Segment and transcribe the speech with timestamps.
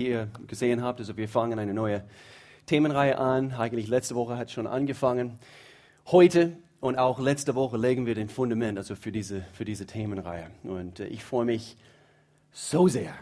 [0.00, 2.02] Wie ihr gesehen habt, also wir fangen eine neue
[2.64, 3.52] Themenreihe an.
[3.52, 5.38] Eigentlich letzte Woche hat schon angefangen.
[6.06, 10.46] Heute und auch letzte Woche legen wir den Fundament also für diese, für diese Themenreihe.
[10.62, 11.76] Und äh, ich freue mich
[12.50, 13.12] so sehr,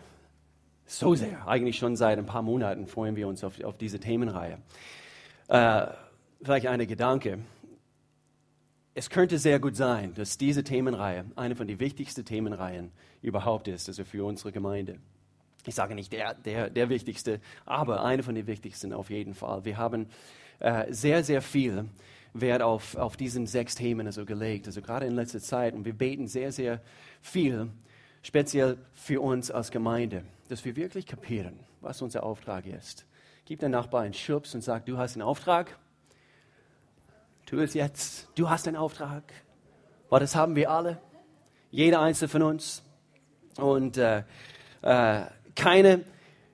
[0.86, 1.48] so sehr.
[1.48, 4.58] Eigentlich schon seit ein paar Monaten freuen wir uns auf, auf diese Themenreihe.
[5.48, 5.88] Äh,
[6.40, 7.40] vielleicht eine Gedanke.
[8.94, 13.88] Es könnte sehr gut sein, dass diese Themenreihe eine von den wichtigsten Themenreihen überhaupt ist,
[13.88, 15.00] also für unsere Gemeinde
[15.68, 19.64] ich sage nicht der, der, der wichtigste, aber eine von den wichtigsten auf jeden Fall.
[19.64, 20.08] Wir haben
[20.60, 21.84] äh, sehr, sehr viel
[22.32, 25.74] Wert auf, auf diesen sechs Themen also gelegt, also gerade in letzter Zeit.
[25.74, 26.80] Und wir beten sehr, sehr
[27.20, 27.68] viel,
[28.22, 33.06] speziell für uns als Gemeinde, dass wir wirklich kapieren, was unser Auftrag ist.
[33.44, 35.78] Gib deinem Nachbarn einen Schubs und sag, du hast einen Auftrag.
[37.46, 38.28] Tu es jetzt.
[38.34, 39.22] Du hast einen Auftrag.
[40.10, 41.00] Weil das haben wir alle.
[41.70, 42.82] Jeder einzelne von uns.
[43.56, 44.22] Und äh,
[44.82, 45.22] äh,
[45.58, 46.04] keine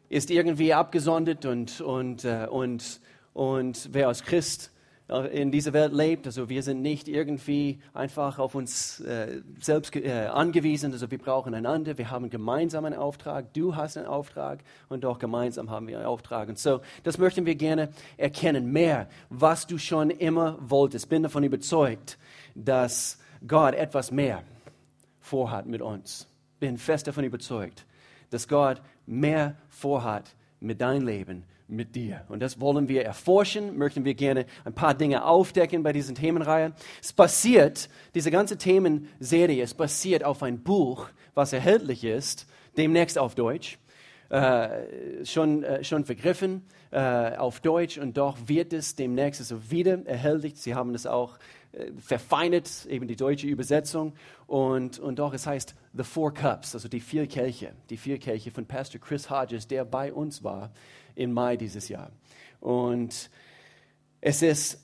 [0.08, 3.00] ist irgendwie abgesondert und, und, äh, und,
[3.32, 4.72] und wer als Christ
[5.08, 9.94] äh, in dieser Welt lebt, also wir sind nicht irgendwie einfach auf uns äh, selbst
[9.96, 14.60] äh, angewiesen, also wir brauchen einander, wir haben gemeinsam einen Auftrag, du hast einen Auftrag
[14.88, 16.48] und auch gemeinsam haben wir einen Auftrag.
[16.48, 21.08] Und so, das möchten wir gerne erkennen, mehr, was du schon immer wolltest.
[21.10, 22.18] Bin davon überzeugt,
[22.54, 24.42] dass Gott etwas mehr
[25.20, 26.26] vorhat mit uns.
[26.60, 27.84] Bin fest davon überzeugt,
[28.30, 32.24] dass Gott mehr vorhat mit deinem Leben, mit dir.
[32.28, 36.74] Und das wollen wir erforschen, möchten wir gerne ein paar Dinge aufdecken bei diesen Themenreihen.
[37.02, 42.46] Es basiert, diese ganze Themenserie, es basiert auf ein Buch, was erhältlich ist,
[42.76, 43.78] demnächst auf Deutsch.
[44.30, 50.04] Äh, schon, äh, schon vergriffen äh, auf Deutsch und doch wird es demnächst also wieder
[50.06, 50.54] erhältlich.
[50.56, 51.38] Sie haben es auch
[51.98, 54.14] verfeinert, eben die deutsche Übersetzung.
[54.46, 58.50] Und, und doch, es heißt The Four Cups, also die vier Kelche, die vier Kelche
[58.50, 60.72] von Pastor Chris Hodges, der bei uns war
[61.14, 62.10] im Mai dieses Jahr.
[62.60, 63.30] Und
[64.20, 64.80] es ist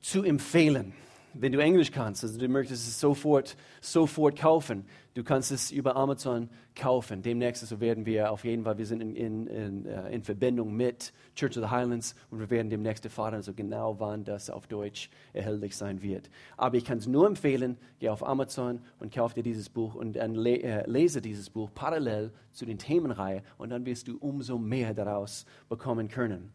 [0.00, 0.92] zu empfehlen,
[1.34, 4.84] wenn du Englisch kannst, also du möchtest es sofort, sofort kaufen,
[5.14, 7.22] du kannst es über Amazon kaufen.
[7.22, 10.74] Demnächst also werden wir auf jeden Fall, wir sind in, in, in, äh, in Verbindung
[10.74, 14.66] mit Church of the Highlands und wir werden demnächst erfahren, also genau wann das auf
[14.66, 16.30] Deutsch erhältlich sein wird.
[16.56, 20.14] Aber ich kann es nur empfehlen, geh auf Amazon und kauf dir dieses Buch und
[20.14, 24.58] dann le äh, lese dieses Buch parallel zu den Themenreihe und dann wirst du umso
[24.58, 26.52] mehr daraus bekommen können.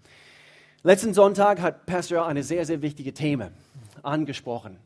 [0.84, 3.52] Letzten Sonntag hat Pastor eine sehr, sehr wichtige Thema
[4.04, 4.78] angesprochen.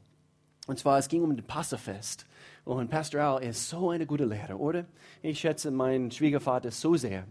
[0.67, 2.25] Und zwar, es ging um den Passafest.
[2.63, 4.85] Und Pastor Al ist so eine gute Lehrer, oder?
[5.23, 7.25] Ich schätze meinen Schwiegervater so sehr.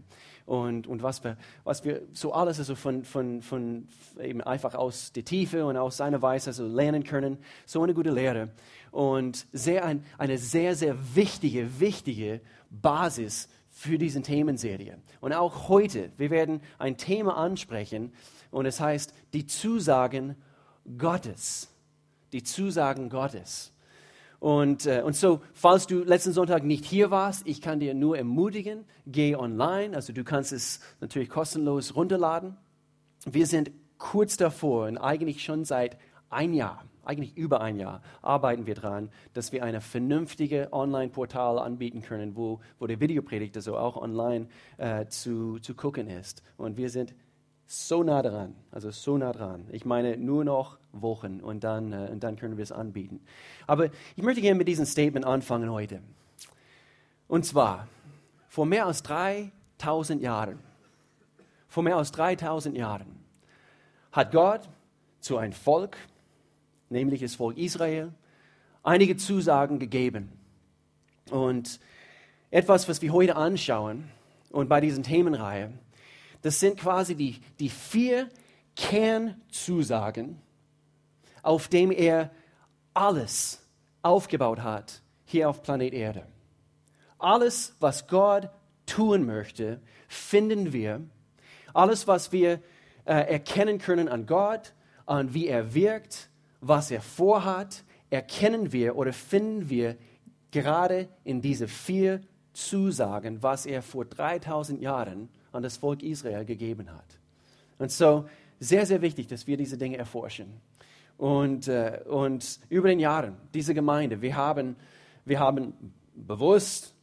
[0.45, 3.87] Und, und was, wir, was wir so alles also von, von, von
[4.19, 7.37] eben einfach aus der Tiefe und aus seiner Weise also lernen können.
[7.65, 8.49] So eine gute Lehre.
[8.91, 14.97] Und sehr ein, eine sehr, sehr wichtige, wichtige Basis für diese Themenserie.
[15.21, 18.11] Und auch heute, wir werden ein Thema ansprechen
[18.51, 20.35] und es heißt die Zusagen
[20.97, 21.70] Gottes
[22.33, 23.73] die Zusagen Gottes.
[24.41, 28.17] Und, äh, und so, falls du letzten Sonntag nicht hier warst, ich kann dir nur
[28.17, 29.95] ermutigen, geh online.
[29.95, 32.57] Also du kannst es natürlich kostenlos runterladen.
[33.25, 35.97] Wir sind kurz davor und eigentlich schon seit
[36.31, 42.01] ein Jahr, eigentlich über ein Jahr, arbeiten wir daran, dass wir eine vernünftige Online-Portal anbieten
[42.01, 44.47] können, wo, wo der Videopredigt also auch online
[44.77, 46.41] äh, zu, zu gucken ist.
[46.57, 47.13] Und wir sind
[47.67, 49.67] so nah dran, also so nah dran.
[49.71, 53.21] Ich meine nur noch Wochen und dann, äh, und dann können wir es anbieten.
[53.67, 56.01] Aber ich möchte gerne mit diesem Statement anfangen heute.
[57.27, 57.87] Und zwar,
[58.49, 60.59] vor mehr als 3000 Jahren,
[61.67, 63.07] vor mehr als 3000 Jahren
[64.11, 64.67] hat Gott
[65.21, 65.97] zu einem Volk,
[66.89, 68.11] nämlich das Volk Israel,
[68.83, 70.29] einige Zusagen gegeben.
[71.29, 71.79] Und
[72.49, 74.09] etwas, was wir heute anschauen
[74.51, 75.71] und bei diesen Themenreihe,
[76.41, 78.27] das sind quasi die, die vier
[78.75, 80.41] Kernzusagen,
[81.41, 82.31] auf dem er
[82.93, 83.61] alles
[84.01, 86.23] aufgebaut hat hier auf Planet Erde.
[87.17, 88.49] Alles, was Gott
[88.85, 91.01] tun möchte, finden wir.
[91.73, 92.59] Alles, was wir
[93.05, 94.73] äh, erkennen können an Gott,
[95.05, 96.29] an wie er wirkt,
[96.59, 99.95] was er vorhat, erkennen wir oder finden wir
[100.51, 102.21] gerade in diese vier
[102.53, 107.19] Zusagen, was er vor 3000 Jahren an das Volk Israel gegeben hat.
[107.77, 108.27] Und so
[108.59, 110.61] sehr, sehr wichtig, dass wir diese Dinge erforschen.
[111.21, 114.75] Und, äh, und über den Jahren, diese Gemeinde, wir haben,
[115.23, 116.95] wir haben bewusst,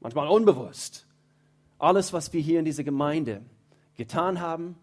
[0.00, 1.06] manchmal unbewusst,
[1.78, 3.42] alles, was wir hier in dieser Gemeinde
[3.98, 4.76] getan haben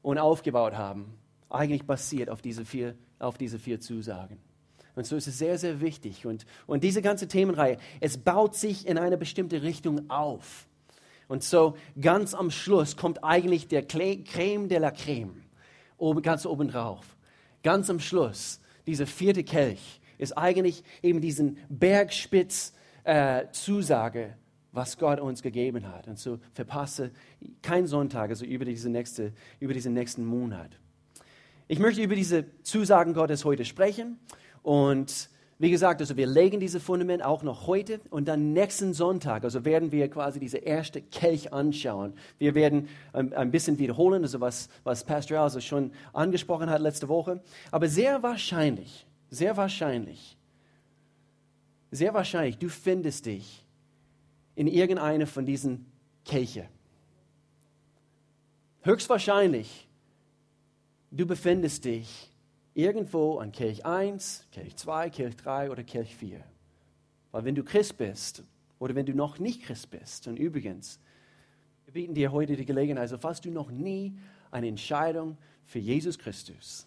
[0.00, 1.18] und aufgebaut haben,
[1.50, 4.38] eigentlich basiert auf diese vier, auf diese vier Zusagen.
[4.94, 6.24] Und so ist es sehr, sehr wichtig.
[6.24, 10.66] Und, und diese ganze Themenreihe, es baut sich in eine bestimmte Richtung auf.
[11.28, 15.42] Und so ganz am Schluss kommt eigentlich der Creme de la Creme,
[15.98, 17.13] oben, ganz oben drauf.
[17.64, 24.34] Ganz am Schluss, dieser vierte Kelch, ist eigentlich eben diesen Bergspitz-Zusage, äh,
[24.70, 26.06] was Gott uns gegeben hat.
[26.06, 27.10] Und so verpasse
[27.62, 30.78] keinen Sonntag, also über, diese nächste, über diesen nächsten Monat.
[31.66, 34.18] Ich möchte über diese Zusagen Gottes heute sprechen
[34.62, 39.44] und wie gesagt, also wir legen dieses Fundament auch noch heute und dann nächsten Sonntag,
[39.44, 42.14] also werden wir quasi diese erste Kelch anschauen.
[42.38, 47.08] Wir werden ein, ein bisschen wiederholen, also was, was Pastor also schon angesprochen hat letzte
[47.08, 47.40] Woche.
[47.70, 50.36] Aber sehr wahrscheinlich, sehr wahrscheinlich,
[51.92, 53.64] sehr wahrscheinlich, du findest dich
[54.56, 55.86] in irgendeine von diesen
[56.24, 56.68] Kelche.
[58.82, 59.88] Höchstwahrscheinlich,
[61.12, 62.33] du befindest dich
[62.74, 66.40] irgendwo an Kirch 1, Kirch 2, Kirch 3 oder Kirch 4.
[67.30, 68.42] Weil wenn du Christ bist
[68.78, 70.98] oder wenn du noch nicht Christ bist, und übrigens,
[71.86, 74.16] wir bieten dir heute die Gelegenheit, also falls du noch nie
[74.50, 76.86] eine Entscheidung für Jesus Christus,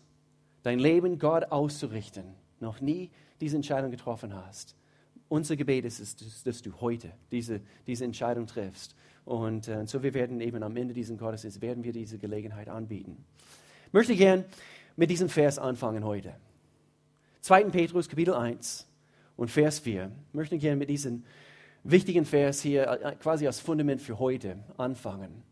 [0.64, 2.26] dein Leben Gott auszurichten,
[2.60, 4.76] noch nie diese Entscheidung getroffen hast,
[5.30, 8.96] unser Gebet ist, es, dass du heute diese, diese Entscheidung triffst.
[9.26, 13.26] Und äh, so wir werden eben am Ende dieses Gottesdienstes, werden wir diese Gelegenheit anbieten.
[13.92, 14.46] Möchte gern
[14.98, 16.34] mit diesem Vers anfangen heute.
[17.42, 17.66] 2.
[17.66, 18.88] Petrus Kapitel 1
[19.38, 20.12] und Vers 4.
[20.28, 21.24] Ich möchte gerne mit diesem
[21.84, 25.44] wichtigen Vers hier äh, quasi als Fundament für heute anfangen.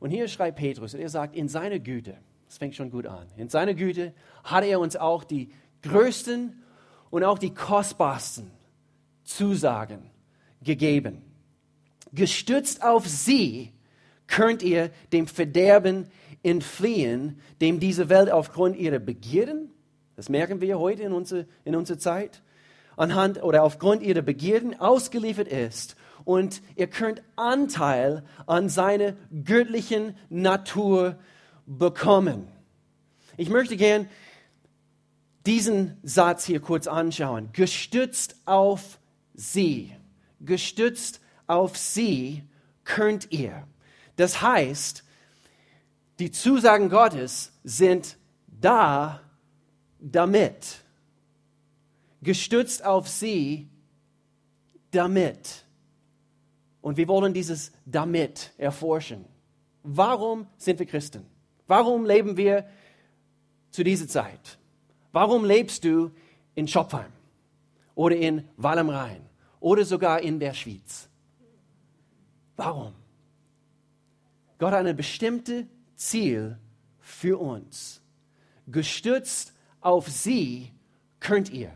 [0.00, 3.48] Und hier schreibt Petrus, er sagt, in seiner Güte, das fängt schon gut an, in
[3.48, 4.12] seiner Güte
[4.44, 5.50] hat er uns auch die
[5.82, 6.62] größten
[7.10, 8.50] und auch die kostbarsten
[9.24, 10.10] Zusagen
[10.62, 11.22] gegeben.
[12.12, 13.72] Gestützt auf sie
[14.26, 16.08] könnt ihr dem Verderben
[16.48, 19.70] entfliehen, dem diese Welt aufgrund ihrer Begierden,
[20.16, 22.42] das merken wir heute in unserer, in unserer Zeit,
[22.96, 25.96] anhand oder aufgrund ihrer Begierden ausgeliefert ist.
[26.24, 29.14] Und ihr könnt Anteil an seiner
[29.44, 31.16] göttlichen Natur
[31.66, 32.48] bekommen.
[33.36, 34.08] Ich möchte gern
[35.46, 37.50] diesen Satz hier kurz anschauen.
[37.52, 38.98] Gestützt auf
[39.34, 39.94] sie.
[40.40, 42.42] Gestützt auf sie
[42.84, 43.66] könnt ihr.
[44.16, 45.04] Das heißt,
[46.18, 48.16] die Zusagen Gottes sind
[48.46, 49.20] da
[50.00, 50.82] damit.
[52.22, 53.68] Gestützt auf sie
[54.90, 55.64] damit.
[56.80, 59.24] Und wir wollen dieses damit erforschen.
[59.82, 61.24] Warum sind wir Christen?
[61.66, 62.68] Warum leben wir
[63.70, 64.58] zu dieser Zeit?
[65.12, 66.10] Warum lebst du
[66.54, 67.12] in Schopfheim
[67.94, 69.24] oder in Wall Rhein
[69.60, 71.08] oder sogar in der Schweiz?
[72.56, 72.92] Warum?
[74.58, 75.68] Gott hat eine bestimmte
[75.98, 76.56] Ziel
[77.00, 78.00] für uns.
[78.66, 80.72] Gestützt auf sie
[81.20, 81.70] könnt ihr.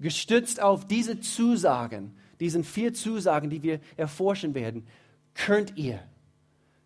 [0.00, 4.86] Gestützt auf diese Zusagen, diesen vier Zusagen, die wir erforschen werden,
[5.34, 6.00] könnt ihr.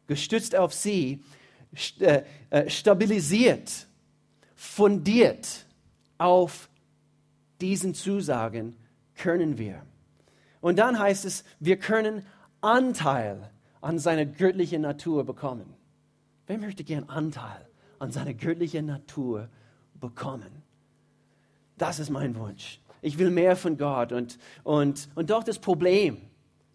[0.06, 1.22] Gestützt auf sie,
[2.00, 3.86] äh, äh, stabilisiert,
[4.54, 5.66] fundiert
[6.18, 6.68] auf
[7.60, 8.76] diesen Zusagen
[9.14, 9.82] können wir.
[10.60, 12.24] Und dann heißt es, wir können
[12.60, 13.50] Anteil
[13.80, 15.75] an seiner göttlichen Natur bekommen.
[16.46, 17.66] Wer möchte gern Anteil
[17.98, 19.48] an seiner göttlichen Natur
[19.94, 20.62] bekommen?
[21.78, 22.80] Das ist mein Wunsch.
[23.02, 24.12] Ich will mehr von Gott.
[24.12, 26.18] Und, und, und doch das Problem,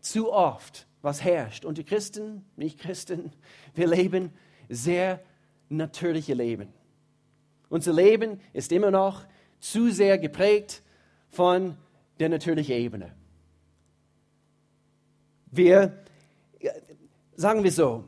[0.01, 3.31] zu oft, was herrscht unter Christen, nicht Christen,
[3.73, 4.31] wir leben
[4.69, 5.21] sehr
[5.69, 6.69] natürliche Leben.
[7.69, 9.25] Unser Leben ist immer noch
[9.59, 10.83] zu sehr geprägt
[11.29, 11.77] von
[12.19, 13.15] der natürlichen Ebene.
[15.51, 16.03] Wir,
[17.35, 18.05] sagen wir so,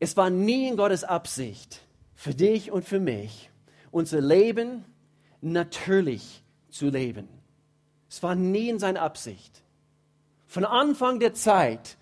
[0.00, 1.82] es war nie in Gottes Absicht
[2.14, 3.50] für dich und für mich,
[3.90, 4.84] unser Leben
[5.42, 7.28] natürlich zu leben.
[8.08, 9.62] Es war nie in seiner Absicht.
[10.46, 11.96] Von Anfang der Zeit,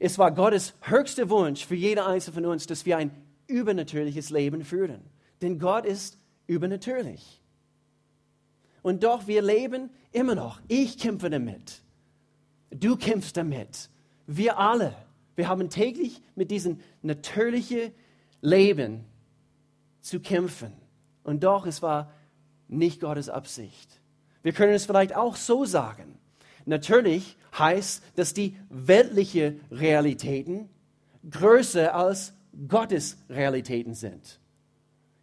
[0.00, 3.10] es war Gottes höchster Wunsch für jede einzelne von uns, dass wir ein
[3.46, 5.02] übernatürliches Leben führen.
[5.42, 7.42] Denn Gott ist übernatürlich.
[8.82, 10.60] Und doch, wir leben immer noch.
[10.68, 11.82] Ich kämpfe damit.
[12.70, 13.90] Du kämpfst damit.
[14.26, 14.94] Wir alle.
[15.36, 17.92] Wir haben täglich mit diesem natürlichen
[18.40, 19.04] Leben
[20.00, 20.72] zu kämpfen.
[21.22, 22.12] Und doch, es war
[22.68, 24.00] nicht Gottes Absicht.
[24.42, 26.18] Wir können es vielleicht auch so sagen.
[26.66, 30.68] Natürlich heißt, dass die weltlichen Realitäten
[31.28, 32.34] größer als
[32.68, 34.38] Gottes Realitäten sind.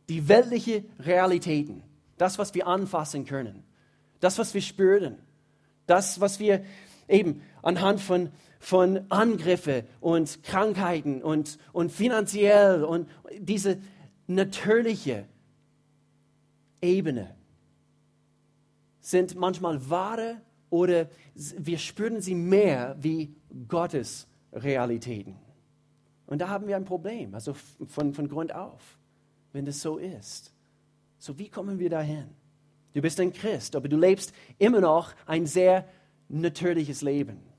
[0.09, 1.83] Die weltlichen Realitäten,
[2.17, 3.63] das, was wir anfassen können,
[4.19, 5.17] das, was wir spüren,
[5.85, 6.63] das, was wir
[7.07, 13.79] eben anhand von von Angriffen und Krankheiten und, und finanziell und diese
[14.27, 15.25] natürliche
[16.79, 17.35] Ebene
[18.99, 20.39] sind manchmal wahre
[20.69, 23.35] oder wir spüren sie mehr wie
[23.67, 25.37] Gottes Realitäten.
[26.27, 27.55] Und da haben wir ein Problem, also
[27.87, 28.99] von, von Grund auf,
[29.53, 30.53] wenn das so ist.
[31.17, 32.29] So, wie kommen wir dahin?
[32.93, 35.87] Du bist ein Christ, aber du lebst immer noch ein sehr
[36.29, 37.50] natürliches Leben.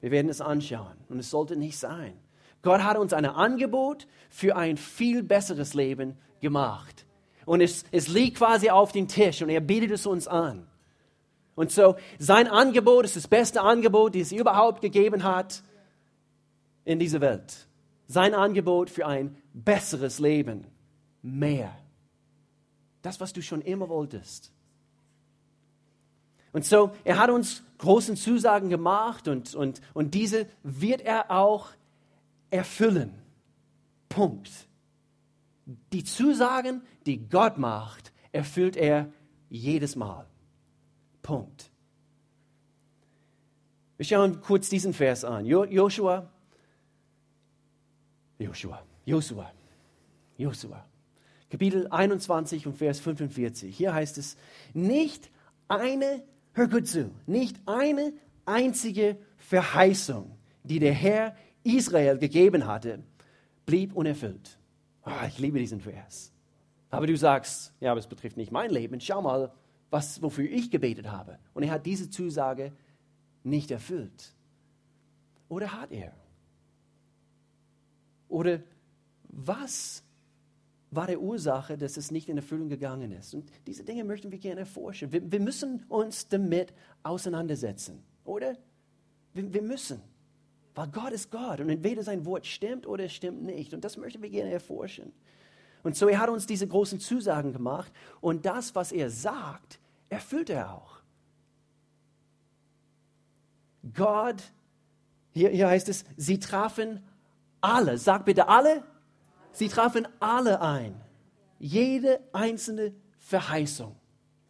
[0.00, 2.18] Wir werden es anschauen und es sollte nicht sein.
[2.62, 7.06] Gott hat uns ein Angebot für ein viel besseres Leben gemacht.
[7.44, 10.66] Und es, es liegt quasi auf dem Tisch und er bietet es uns an.
[11.54, 15.62] Und so, sein Angebot ist das beste Angebot, das es überhaupt gegeben hat
[16.84, 17.66] in dieser Welt.
[18.08, 20.66] Sein Angebot für ein besseres Leben.
[21.22, 21.76] Mehr.
[23.02, 24.52] Das, was du schon immer wolltest.
[26.56, 31.68] Und so, er hat uns großen Zusagen gemacht und, und, und diese wird er auch
[32.48, 33.12] erfüllen.
[34.08, 34.50] Punkt.
[35.92, 39.12] Die Zusagen, die Gott macht, erfüllt er
[39.50, 40.24] jedes Mal.
[41.20, 41.70] Punkt.
[43.98, 45.44] Wir schauen kurz diesen Vers an.
[45.44, 46.26] Joshua,
[48.38, 49.52] Joshua, Joshua,
[50.38, 50.86] Joshua.
[51.50, 53.76] Kapitel 21 und Vers 45.
[53.76, 54.38] Hier heißt es,
[54.72, 55.30] nicht
[55.68, 56.22] eine,
[56.56, 58.12] hör gut zu, nicht eine
[58.46, 63.04] einzige Verheißung, die der Herr Israel gegeben hatte,
[63.66, 64.58] blieb unerfüllt.
[65.04, 66.32] Oh, ich liebe diesen Vers.
[66.90, 69.00] Aber du sagst, ja, aber es betrifft nicht mein Leben.
[69.00, 69.52] Schau mal,
[69.90, 71.38] was, wofür ich gebetet habe.
[71.52, 72.72] Und er hat diese Zusage
[73.44, 74.34] nicht erfüllt.
[75.48, 76.12] Oder hat er?
[78.28, 78.60] Oder
[79.28, 80.02] was
[80.90, 83.34] war die Ursache, dass es nicht in Erfüllung gegangen ist?
[83.34, 85.12] Und diese Dinge möchten wir gerne erforschen.
[85.12, 88.56] Wir, wir müssen uns damit auseinandersetzen, oder?
[89.34, 90.00] Wir, wir müssen.
[90.74, 93.74] Weil Gott ist Gott und entweder sein Wort stimmt oder es stimmt nicht.
[93.74, 95.12] Und das möchten wir gerne erforschen.
[95.82, 99.78] Und so er hat uns diese großen Zusagen gemacht und das, was er sagt,
[100.08, 101.00] erfüllt er auch.
[103.94, 104.42] Gott,
[105.32, 107.00] hier, hier heißt es, sie trafen
[107.60, 108.82] alle, sag bitte alle,
[109.56, 111.00] sie trafen alle ein.
[111.58, 113.96] Jede einzelne Verheißung,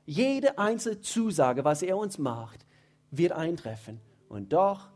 [0.04, 2.66] jede einzelne Zusage, was er uns macht,
[3.10, 4.00] wird eintreffen.
[4.28, 4.88] Und doch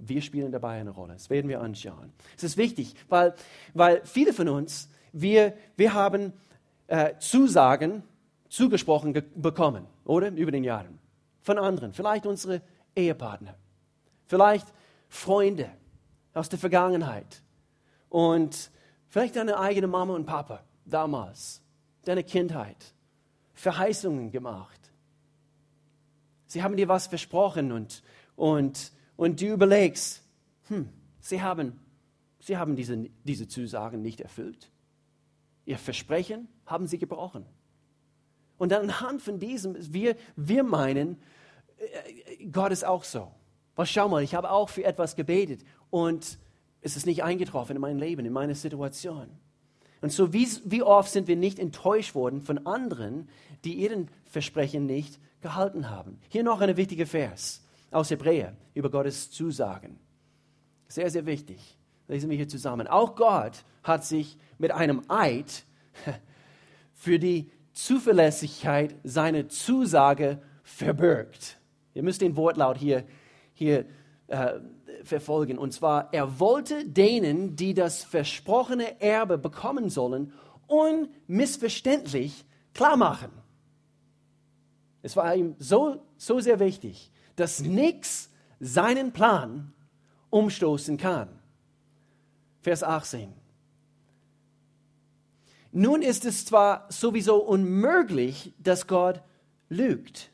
[0.00, 1.12] wir spielen dabei eine Rolle.
[1.12, 2.12] Das werden wir anschauen.
[2.36, 3.34] Es ist wichtig, weil,
[3.74, 6.32] weil viele von uns, wir, wir haben
[6.86, 8.02] äh, Zusagen
[8.48, 10.30] zugesprochen bekommen, oder?
[10.30, 10.98] Über den Jahren.
[11.42, 11.92] Von anderen.
[11.92, 12.62] Vielleicht unsere
[12.96, 13.56] Ehepartner.
[14.26, 14.66] Vielleicht
[15.08, 15.70] Freunde
[16.34, 17.42] aus der Vergangenheit.
[18.08, 18.70] Und
[19.10, 21.60] vielleicht deine eigene Mama und Papa damals.
[22.04, 22.94] Deine Kindheit.
[23.52, 24.80] Verheißungen gemacht.
[26.46, 28.02] Sie haben dir was versprochen und,
[28.36, 30.22] und und du überlegst,
[30.68, 30.88] hm,
[31.20, 31.78] sie haben,
[32.38, 34.70] sie haben diese, diese Zusagen nicht erfüllt.
[35.66, 37.44] Ihr Versprechen haben sie gebrochen.
[38.56, 41.20] Und dann anhand von diesem, wir, wir meinen,
[41.76, 43.30] äh, Gott ist auch so.
[43.76, 46.38] Was schau mal, ich habe auch für etwas gebetet und
[46.82, 49.28] es ist nicht eingetroffen in mein Leben, in meine Situation.
[50.00, 53.28] Und so wie, wie oft sind wir nicht enttäuscht worden von anderen,
[53.64, 56.18] die ihren Versprechen nicht gehalten haben.
[56.28, 59.98] Hier noch ein wichtiger Vers aus Hebräer über Gottes Zusagen.
[60.88, 61.76] Sehr, sehr wichtig.
[62.08, 62.86] Lesen wir hier zusammen.
[62.86, 65.64] Auch Gott hat sich mit einem Eid
[66.94, 71.58] für die Zuverlässigkeit seiner Zusage verbürgt.
[71.94, 73.04] Ihr müsst den Wortlaut hier,
[73.52, 73.84] hier
[74.28, 74.60] äh,
[75.04, 75.58] verfolgen.
[75.58, 80.32] Und zwar, er wollte denen, die das versprochene Erbe bekommen sollen,
[80.66, 82.44] unmissverständlich
[82.74, 83.30] klar machen.
[85.02, 88.30] Es war ihm so, so sehr wichtig, dass nichts
[88.60, 89.72] seinen Plan
[90.28, 91.28] umstoßen kann.
[92.60, 93.32] Vers 18.
[95.72, 99.22] Nun ist es zwar sowieso unmöglich, dass Gott
[99.68, 100.29] lügt.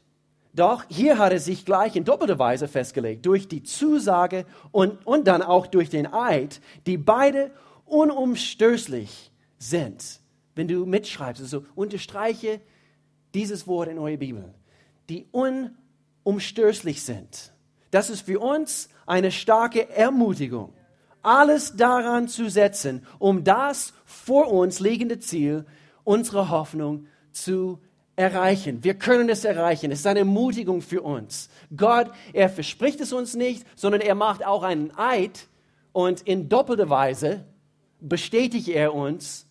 [0.57, 5.29] Doch hier hat er sich gleich in doppelter Weise festgelegt, durch die Zusage und, und
[5.29, 7.53] dann auch durch den Eid, die beide
[7.85, 10.21] unumstößlich sind.
[10.57, 12.61] Wenn du mitschreibst, also unterstreiche
[13.35, 14.55] dieses Wort in eurer Bibel.
[15.09, 15.87] Die unumstößlich
[16.27, 17.53] umstößlich sind.
[17.93, 20.73] Das ist für uns eine starke Ermutigung,
[21.23, 25.65] alles daran zu setzen, um das vor uns liegende Ziel,
[26.03, 27.79] unsere Hoffnung zu
[28.17, 28.83] erreichen.
[28.83, 29.91] Wir können es erreichen.
[29.91, 31.49] Es ist eine Ermutigung für uns.
[31.77, 35.47] Gott, er verspricht es uns nicht, sondern er macht auch einen Eid
[35.93, 37.45] und in doppelter Weise
[38.01, 39.47] bestätigt er uns,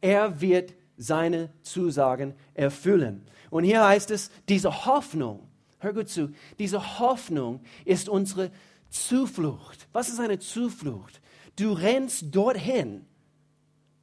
[0.00, 3.26] er wird seine Zusagen erfüllen.
[3.50, 5.50] Und hier heißt es, diese Hoffnung,
[5.80, 6.30] Hör gut zu.
[6.58, 8.50] Diese Hoffnung ist unsere
[8.90, 9.88] Zuflucht.
[9.92, 11.20] Was ist eine Zuflucht?
[11.56, 13.06] Du rennst dorthin,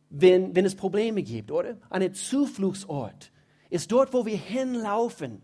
[0.09, 1.77] wenn, wenn es Probleme gibt, oder?
[1.89, 3.31] Ein Zufluchtsort
[3.69, 5.41] ist dort, wo wir hinlaufen,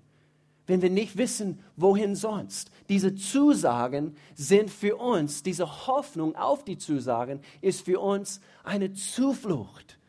[0.65, 2.71] wenn wir nicht wissen, wohin sonst.
[2.89, 9.99] Diese Zusagen sind für uns, diese Hoffnung auf die Zusagen ist für uns eine Zuflucht.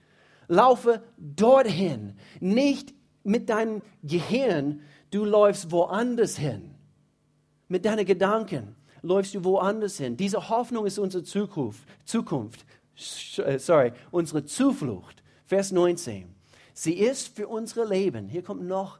[0.46, 2.94] Laufe dorthin, nicht
[3.24, 6.74] mit deinem Gehirn, du läufst woanders hin.
[7.68, 10.16] Mit deinen Gedanken läufst du woanders hin.
[10.16, 12.64] Diese Hoffnung ist unsere Zukunft, Zukunft.
[13.38, 15.22] Äh, sorry, unsere Zuflucht.
[15.46, 16.33] Vers 19.
[16.74, 18.98] Sie ist für unsere Leben, hier kommt noch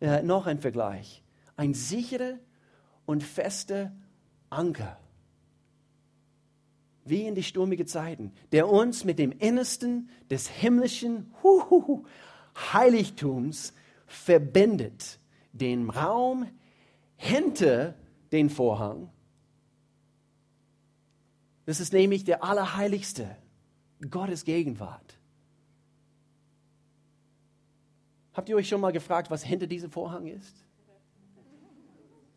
[0.00, 1.22] äh, noch ein Vergleich.
[1.56, 2.38] Ein sicherer
[3.06, 3.92] und fester
[4.50, 4.98] Anker.
[7.04, 12.04] Wie in die sturmigen Zeiten, der uns mit dem Innersten des himmlischen Huhuhu,
[12.72, 13.72] Heiligtums
[14.06, 15.18] verbindet.
[15.52, 16.46] Den Raum
[17.16, 17.94] hinter
[18.30, 19.10] den Vorhang.
[21.64, 23.36] Das ist nämlich der Allerheiligste,
[24.10, 25.17] Gottes Gegenwart.
[28.38, 30.54] Habt ihr euch schon mal gefragt, was hinter diesem Vorhang ist?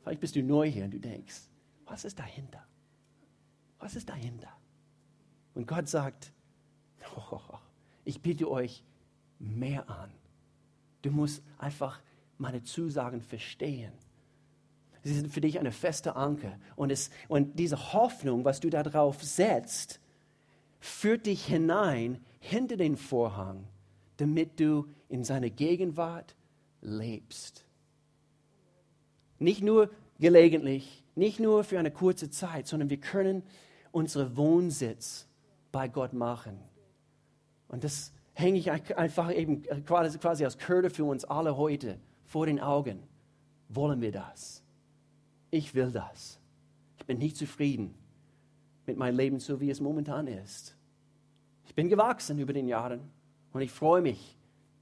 [0.01, 1.41] Vielleicht bist du neu hier und du denkst,
[1.86, 2.65] was ist dahinter?
[3.77, 4.48] Was ist dahinter?
[5.53, 6.34] Und Gott sagt,
[7.15, 7.39] oh,
[8.03, 8.84] ich biete euch
[9.38, 10.10] mehr an.
[11.03, 12.01] Du musst einfach
[12.39, 13.93] meine Zusagen verstehen.
[15.03, 16.58] Sie sind für dich eine feste Anker.
[16.75, 20.00] Und, es, und diese Hoffnung, was du darauf setzt,
[20.79, 23.67] führt dich hinein hinter den Vorhang
[24.22, 26.36] damit du in seiner Gegenwart
[26.80, 27.66] lebst.
[29.40, 33.42] Nicht nur gelegentlich, nicht nur für eine kurze Zeit, sondern wir können
[33.92, 35.28] unseren Wohnsitz
[35.72, 36.60] bei Gott machen.
[37.68, 42.60] Und das hänge ich einfach eben quasi, als Kürde für uns alle heute vor den
[42.60, 43.01] Augen.
[43.70, 44.62] Wollen wir das?
[45.50, 46.40] Ich will das.
[47.00, 47.96] Ich bin nicht zufrieden
[48.86, 50.75] mit meinem Leben, so wie es momentan ist.
[51.66, 53.01] Ich bin gewachsen über den Jahren.
[53.53, 54.38] Und ich freue mich,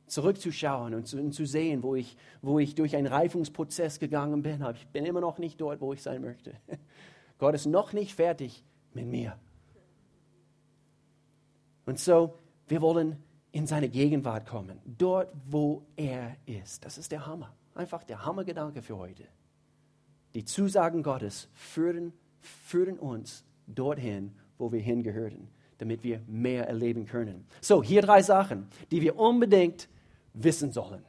[0.09, 4.61] zurückzuschauen und zu, und zu, sehen, wo ich, wo ich durch einen Reifungsprozess gegangen bin.
[4.61, 6.55] Aber ich bin immer noch nicht dort, wo ich sein möchte.
[7.38, 9.38] Gott ist noch nicht fertig mit mir.
[11.85, 12.35] Und so,
[12.67, 13.17] wir wollen
[13.51, 16.85] in seine Gegenwart kommen, dort, wo er ist.
[16.85, 17.53] Das ist der Hammer.
[17.74, 19.24] Einfach der Hammergedanke für heute.
[20.35, 27.46] Die Zusagen Gottes führen, führen uns dorthin, wo wir hingehören damit wir mehr erleben können.
[27.61, 29.89] So, hier drei Sachen, die wir unbedingt
[30.33, 31.03] wissen sollen.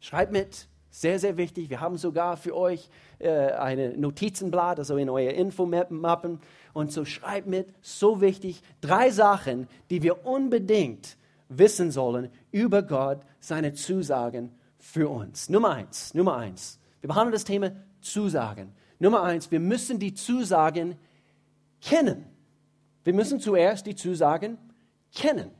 [0.00, 1.70] Schreibt mit, sehr, sehr wichtig.
[1.70, 6.40] Wir haben sogar für euch äh, eine Notizenblatt, also in euer Infomappen.
[6.72, 11.16] Und so schreibt mit, so wichtig, drei Sachen, die wir unbedingt
[11.48, 15.48] wissen sollen über Gott, seine Zusagen für uns.
[15.48, 16.78] Nummer eins, Nummer eins.
[17.00, 18.72] Wir behandeln das Thema Zusagen.
[19.00, 20.96] Nummer eins, wir müssen die Zusagen
[21.80, 22.24] kennen.
[23.04, 24.58] Wir müssen zuerst die Zusagen
[25.14, 25.50] kennen.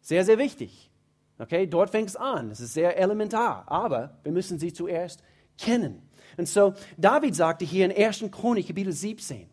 [0.00, 0.90] Sehr, sehr wichtig.
[1.38, 2.50] Okay, dort fängt es an.
[2.50, 3.64] Es ist sehr elementar.
[3.66, 5.22] Aber wir müssen sie zuerst
[5.58, 6.02] kennen.
[6.36, 8.26] Und so, David sagte hier in 1.
[8.30, 9.48] Chronik, Kapitel 17.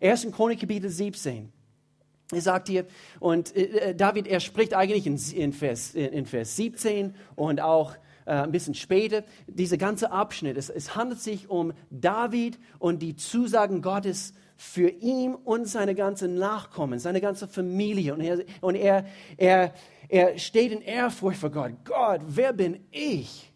[0.00, 0.32] 1.
[0.32, 1.52] Chronik, Kapitel 17.
[2.32, 2.86] Er sagt hier,
[3.20, 8.32] und äh, äh, David, er spricht eigentlich in, Vers, in Vers 17 und auch äh,
[8.32, 10.56] ein bisschen später, dieser ganze Abschnitt.
[10.56, 16.36] Es, es handelt sich um David und die Zusagen Gottes für ihn und seine ganzen
[16.36, 18.14] Nachkommen, seine ganze Familie.
[18.14, 19.04] Und er, und er,
[19.36, 19.74] er,
[20.08, 21.72] er steht in Ehrfurcht vor Gott.
[21.84, 23.52] Gott, wer bin ich,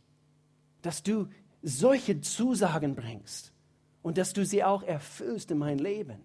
[0.82, 1.28] dass du
[1.62, 3.52] solche Zusagen bringst
[4.02, 6.18] und dass du sie auch erfüllst in mein Leben?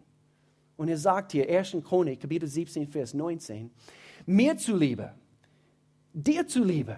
[0.78, 1.78] Und er sagt hier, 1.
[1.84, 3.70] Chronik, Kapitel 17, Vers 19,
[4.26, 5.14] mir zuliebe,
[6.12, 6.98] dir zuliebe,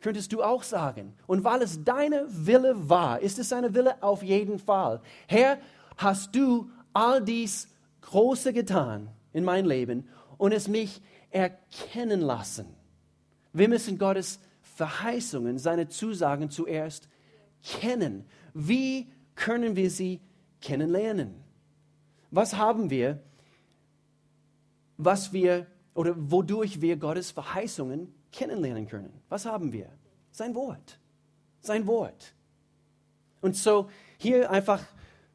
[0.00, 1.14] könntest du auch sagen.
[1.26, 5.00] Und weil es deine Wille war, ist es seine Wille auf jeden Fall.
[5.26, 5.58] Herr,
[5.96, 7.68] hast du all dies
[8.00, 12.66] Große getan in mein Leben und es mich erkennen lassen.
[13.52, 17.08] Wir müssen Gottes Verheißungen, seine Zusagen zuerst
[17.62, 18.24] kennen.
[18.54, 20.22] Wie können wir sie
[20.62, 21.34] kennenlernen?
[22.30, 23.22] Was haben wir,
[24.96, 29.12] was wir oder wodurch wir Gottes Verheißungen kennenlernen können?
[29.28, 29.90] Was haben wir?
[30.30, 30.98] Sein Wort.
[31.60, 32.34] Sein Wort.
[33.42, 34.82] Und so hier einfach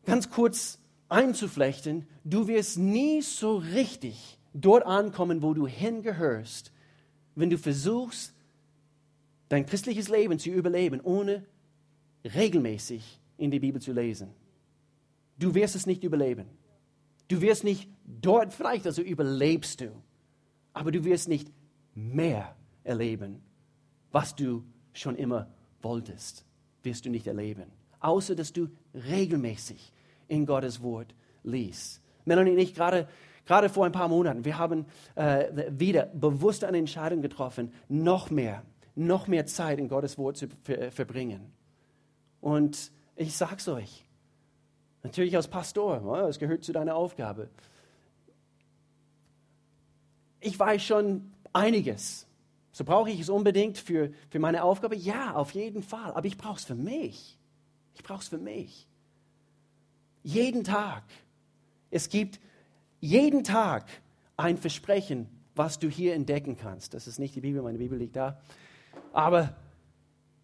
[0.06, 0.81] ganz kurz
[1.12, 6.72] einzuflechten, du wirst nie so richtig dort ankommen, wo du hingehörst,
[7.36, 8.34] wenn du versuchst,
[9.50, 11.46] dein christliches Leben zu überleben, ohne
[12.24, 14.30] regelmäßig in die Bibel zu lesen.
[15.38, 16.46] Du wirst es nicht überleben.
[17.28, 19.92] Du wirst nicht dort, vielleicht also überlebst du,
[20.74, 21.52] aber du wirst nicht
[21.96, 23.42] mehr erleben,
[24.12, 25.48] was du schon immer
[25.82, 26.46] wolltest,
[26.84, 27.66] wirst du nicht erleben.
[28.00, 29.94] Außer dass du regelmäßig
[30.32, 31.14] in Gottes Wort
[31.44, 32.02] liest.
[32.26, 33.08] Melanie und ich gerade
[33.46, 38.64] gerade vor ein paar Monaten, wir haben äh, wieder bewusst eine Entscheidung getroffen, noch mehr,
[38.96, 41.52] noch mehr Zeit in Gottes Wort zu ver verbringen.
[42.40, 44.06] Und ich sag's euch,
[45.04, 47.50] natürlich als Pastor, es gehört zu deiner Aufgabe.
[50.40, 52.26] Ich weiß schon einiges.
[52.72, 54.96] So brauche ich es unbedingt für, für meine Aufgabe?
[54.96, 56.14] Ja, auf jeden Fall.
[56.14, 57.38] Aber ich brauche es für mich.
[57.96, 58.88] Ich brauche es für mich.
[60.24, 61.04] Jeden Tag.
[61.90, 62.40] Es gibt
[63.00, 63.88] jeden Tag
[64.38, 66.94] ein Versprechen, was du hier entdecken kannst.
[66.94, 68.40] Das ist nicht die Bibel, meine Bibel liegt da.
[69.14, 69.56] Aber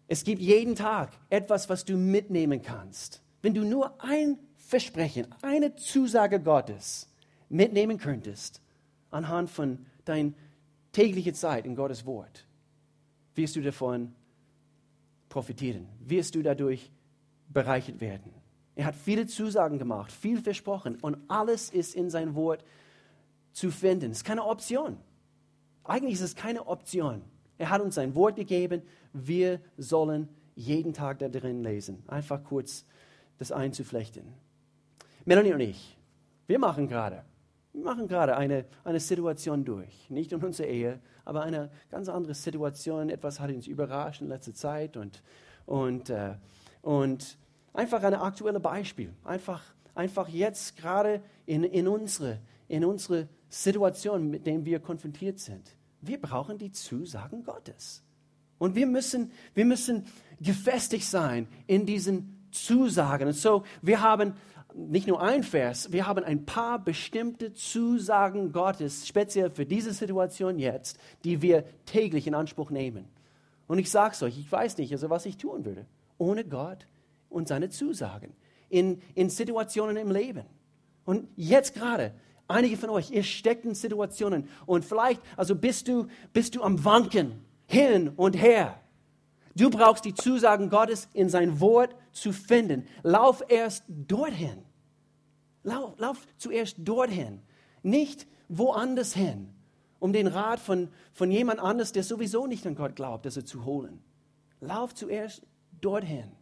[0.08, 3.22] es gibt jeden Tag etwas, was du mitnehmen kannst.
[3.42, 7.08] Wenn du nur ein Versprechen, eine Zusage Gottes
[7.48, 8.60] mitnehmen könntest,
[9.10, 10.32] anhand von deiner
[10.92, 12.46] täglichen Zeit in Gottes Wort,
[13.34, 14.14] wirst du davon
[15.28, 16.90] profitieren, wirst du dadurch
[17.48, 18.37] bereichert werden.
[18.78, 22.62] Er hat viele Zusagen gemacht, viel versprochen und alles ist in sein Wort
[23.52, 24.12] zu finden.
[24.12, 24.96] Es ist keine Option.
[25.82, 27.22] Eigentlich ist es keine Option.
[27.58, 28.82] Er hat uns sein Wort gegeben.
[29.12, 32.04] Wir sollen jeden Tag da drin lesen.
[32.06, 32.84] Einfach kurz
[33.38, 34.22] das einzuflechten.
[35.24, 35.98] Melanie und ich,
[36.46, 37.24] wir machen gerade,
[37.72, 40.08] wir machen gerade eine, eine Situation durch.
[40.08, 43.10] Nicht in unserer Ehe, aber eine ganz andere Situation.
[43.10, 45.20] Etwas hat uns überrascht in letzter Zeit und,
[45.66, 46.36] und, äh,
[46.82, 47.36] und
[47.78, 49.14] einfach ein aktuelles Beispiel.
[49.24, 49.62] Einfach,
[49.94, 55.76] einfach jetzt gerade in, in, unsere, in unsere Situation, mit der wir konfrontiert sind.
[56.00, 58.02] Wir brauchen die Zusagen Gottes.
[58.58, 60.06] Und wir müssen, wir müssen
[60.40, 63.28] gefestigt sein in diesen Zusagen.
[63.28, 64.34] Und so, wir haben
[64.74, 70.58] nicht nur ein Vers, wir haben ein paar bestimmte Zusagen Gottes, speziell für diese Situation
[70.58, 73.06] jetzt, die wir täglich in Anspruch nehmen.
[73.68, 75.86] Und ich sage es euch, ich weiß nicht, also was ich tun würde,
[76.18, 76.86] ohne Gott
[77.28, 78.34] und seine Zusagen
[78.68, 80.44] in, in Situationen im Leben.
[81.04, 82.14] Und jetzt gerade,
[82.48, 86.84] einige von euch, ihr steckt in Situationen und vielleicht, also bist du, bist du am
[86.84, 88.80] Wanken hin und her.
[89.54, 92.86] Du brauchst die Zusagen Gottes in sein Wort zu finden.
[93.02, 94.62] Lauf erst dorthin.
[95.64, 97.42] Lauf, lauf zuerst dorthin,
[97.82, 99.50] nicht woanders hin,
[99.98, 103.44] um den Rat von, von jemand anders, der sowieso nicht an Gott glaubt, dass er
[103.44, 104.00] zu holen.
[104.60, 105.42] Lauf zuerst
[105.80, 106.37] dorthin.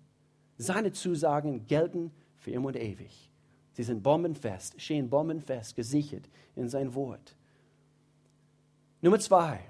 [0.59, 3.31] Seine Zusagen gelten für immer und ewig.
[3.73, 7.37] Sie sind bombenfest, stehen bombenfest, gesichert in sein Wort.
[9.03, 9.61] Nummer zwei.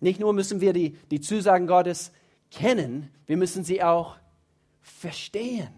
[0.00, 2.12] Nicht nur müssen wir die, die Zusagen Gottes
[2.50, 4.16] kennen, wir müssen sie auch
[4.80, 5.72] verstehen.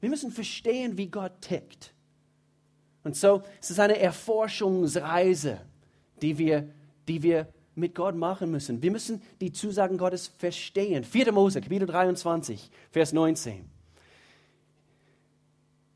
[0.00, 1.92] Wir müssen verstehen, wie Gott tickt.
[3.02, 5.60] Und so es ist eine Erforschungsreise,
[6.22, 6.70] die wir,
[7.08, 7.48] die wir
[7.80, 8.82] mit Gott machen müssen.
[8.82, 11.02] Wir müssen die Zusagen Gottes verstehen.
[11.02, 11.32] 4.
[11.32, 13.68] Mose, Kapitel 23, Vers 19.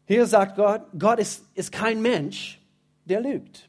[0.07, 2.61] Hier sagt Gott, Gott ist, ist kein Mensch,
[3.05, 3.68] der lügt.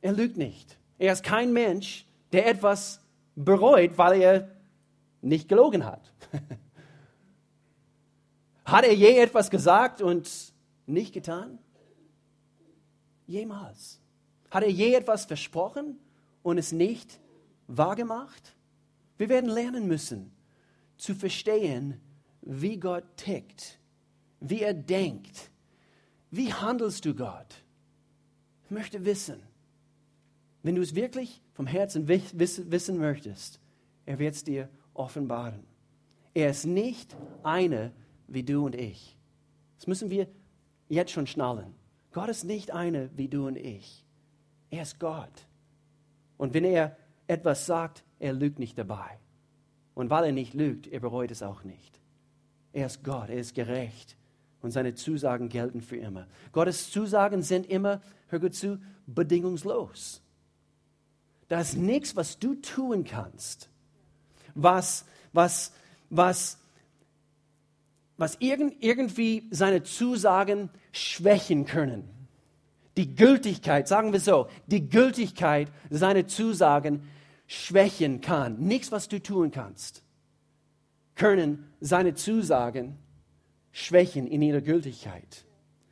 [0.00, 0.76] Er lügt nicht.
[0.98, 3.00] Er ist kein Mensch, der etwas
[3.36, 4.50] bereut, weil er
[5.22, 6.12] nicht gelogen hat.
[8.64, 10.28] hat er je etwas gesagt und
[10.86, 11.58] nicht getan?
[13.26, 14.00] Jemals.
[14.50, 15.98] Hat er je etwas versprochen
[16.44, 17.18] und es nicht
[17.66, 18.54] wahrgemacht?
[19.18, 20.30] Wir werden lernen müssen
[20.96, 22.00] zu verstehen,
[22.42, 23.80] wie Gott tickt,
[24.38, 25.50] wie er denkt.
[26.30, 27.64] Wie handelst du Gott?
[28.64, 29.42] Ich möchte wissen,
[30.62, 33.60] wenn du es wirklich vom Herzen wissen möchtest,
[34.06, 35.64] er wird es dir offenbaren.
[36.34, 37.92] Er ist nicht einer
[38.26, 39.16] wie du und ich.
[39.76, 40.28] Das müssen wir
[40.88, 41.74] jetzt schon schnallen.
[42.12, 44.04] Gott ist nicht einer wie du und ich.
[44.70, 45.46] Er ist Gott.
[46.44, 46.94] Und wenn er
[47.26, 49.18] etwas sagt, er lügt nicht dabei.
[49.94, 52.02] Und weil er nicht lügt, er bereut es auch nicht.
[52.74, 54.14] Er ist Gott, er ist gerecht
[54.60, 56.26] und seine Zusagen gelten für immer.
[56.52, 60.20] Gottes Zusagen sind immer, hör gut zu, bedingungslos.
[61.48, 63.70] Da ist nichts, was du tun kannst,
[64.54, 65.72] was, was,
[66.10, 66.58] was,
[68.18, 72.13] was irgend, irgendwie seine Zusagen schwächen können
[72.96, 77.08] die Gültigkeit, sagen wir so, die Gültigkeit seiner Zusagen
[77.46, 78.58] schwächen kann.
[78.58, 80.02] Nichts, was du tun kannst,
[81.16, 82.98] können seine Zusagen
[83.72, 85.44] schwächen in ihrer Gültigkeit.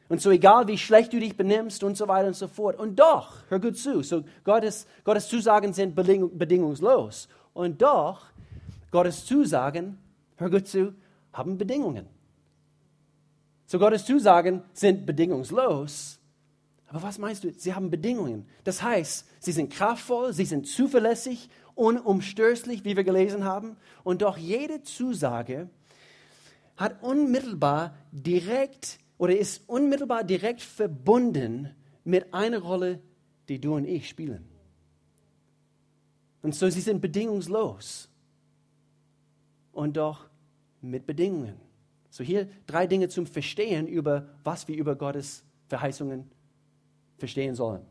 [0.08, 2.78] Und so egal, wie schlecht du dich benimmst und so weiter und so fort.
[2.78, 7.28] Und doch, hör gut zu, so Gottes, Gottes Zusagen sind bedingungslos.
[7.54, 8.26] Und doch,
[8.90, 9.98] Gottes Zusagen,
[10.36, 10.94] hör gut zu,
[11.32, 12.06] haben Bedingungen.
[13.66, 16.20] So Gottes Zusagen sind bedingungslos
[16.92, 17.50] aber was meinst du?
[17.56, 18.46] Sie haben Bedingungen.
[18.64, 23.76] Das heißt, sie sind kraftvoll, sie sind zuverlässig, unumstößlich, wie wir gelesen haben.
[24.04, 25.70] Und doch jede Zusage
[26.76, 31.74] hat unmittelbar direkt oder ist unmittelbar direkt verbunden
[32.04, 33.00] mit einer Rolle,
[33.48, 34.46] die du und ich spielen.
[36.42, 38.10] Und so sie sind bedingungslos.
[39.72, 40.28] Und doch
[40.82, 41.58] mit Bedingungen.
[42.10, 46.30] So hier drei Dinge zum Verstehen über was wir über Gottes Verheißungen
[47.22, 47.86] verstehen sollen.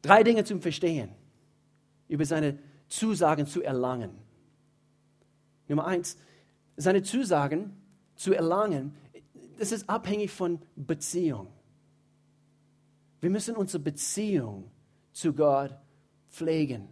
[0.00, 1.10] Drei Dinge zum Verstehen
[2.08, 4.12] über seine Zusagen zu erlangen.
[5.68, 6.16] Nummer eins,
[6.78, 7.76] seine Zusagen
[8.16, 8.96] zu erlangen,
[9.58, 11.48] das ist abhängig von Beziehung.
[13.20, 14.70] Wir müssen unsere Beziehung
[15.12, 15.76] zu Gott
[16.30, 16.88] pflegen.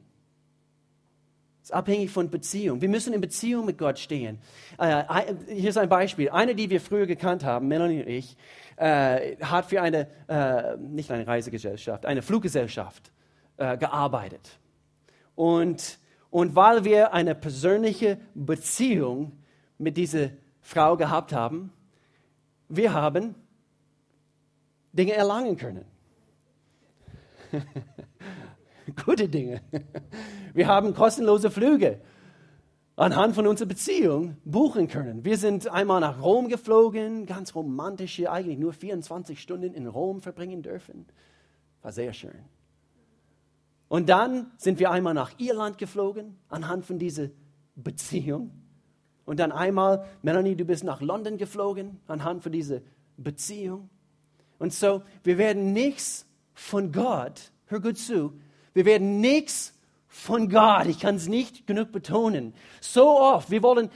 [1.68, 2.80] Ist abhängig von Beziehung.
[2.80, 4.38] Wir müssen in Beziehung mit Gott stehen.
[4.78, 5.04] Äh,
[5.48, 6.30] hier ist ein Beispiel.
[6.30, 8.38] Eine, die wir früher gekannt haben, Melanie und ich,
[8.76, 13.12] äh, hat für eine, äh, nicht eine Reisegesellschaft, eine Fluggesellschaft
[13.58, 14.58] äh, gearbeitet.
[15.34, 15.98] Und,
[16.30, 19.32] und weil wir eine persönliche Beziehung
[19.76, 20.30] mit dieser
[20.62, 21.70] Frau gehabt haben,
[22.70, 23.34] wir haben
[24.94, 25.84] Dinge erlangen können.
[29.04, 29.60] Gute Dinge.
[30.58, 32.00] Wir haben kostenlose Flüge
[32.96, 35.24] anhand von unserer Beziehung buchen können.
[35.24, 40.20] Wir sind einmal nach Rom geflogen, ganz romantisch hier, eigentlich nur 24 Stunden in Rom
[40.20, 41.06] verbringen dürfen.
[41.80, 42.34] War sehr schön.
[43.86, 47.28] Und dann sind wir einmal nach Irland geflogen, anhand von dieser
[47.76, 48.50] Beziehung.
[49.26, 52.80] Und dann einmal, Melanie, du bist nach London geflogen, anhand von dieser
[53.16, 53.90] Beziehung.
[54.58, 58.32] Und so, wir werden nichts von Gott, hör gut zu,
[58.74, 59.77] wir werden nichts
[60.08, 63.90] von Gott, ich kann es nicht genug betonen, so oft, wir wollen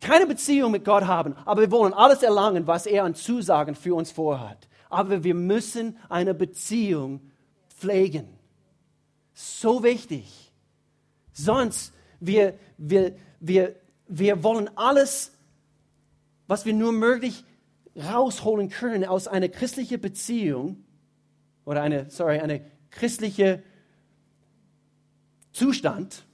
[0.00, 3.94] keine Beziehung mit Gott haben, aber wir wollen alles erlangen, was er an Zusagen für
[3.94, 4.68] uns vorhat.
[4.88, 7.20] Aber wir müssen eine Beziehung
[7.68, 8.28] pflegen.
[9.34, 10.52] So wichtig.
[11.32, 13.76] Sonst, wir, wir, wir,
[14.06, 15.32] wir wollen alles,
[16.46, 17.44] was wir nur möglich
[17.96, 20.84] rausholen können aus einer christlichen Beziehung
[21.64, 23.62] oder eine, sorry, eine christliche
[25.56, 26.26] Zustand